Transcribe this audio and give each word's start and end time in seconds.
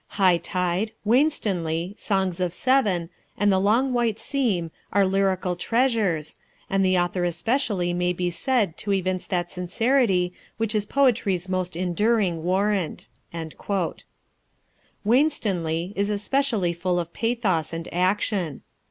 High 0.17 0.37
Tide, 0.39 0.93
Winstanley, 1.05 1.93
Songs 1.95 2.39
of 2.39 2.55
Seven, 2.55 3.11
and 3.37 3.51
the 3.51 3.59
Long 3.59 3.93
White 3.93 4.17
Seam 4.17 4.71
are 4.91 5.05
lyrical 5.05 5.55
treasures, 5.55 6.37
and 6.71 6.83
the 6.83 6.97
author 6.97 7.23
especially 7.23 7.93
may 7.93 8.11
be 8.11 8.31
said 8.31 8.77
to 8.77 8.93
evince 8.93 9.27
that 9.27 9.51
sincerity 9.51 10.33
which 10.57 10.73
is 10.73 10.87
poetry's 10.87 11.47
most 11.47 11.75
enduring 11.75 12.41
warrant." 12.43 13.09
Winstanley 15.03 15.93
is 15.95 16.09
especially 16.09 16.73
full 16.73 16.97
of 16.97 17.13
pathos 17.13 17.71
and 17.71 17.87
action. 17.93 18.63